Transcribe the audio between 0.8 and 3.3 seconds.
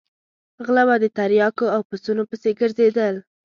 به د تریاکو او پسونو پسې ګرځېدل.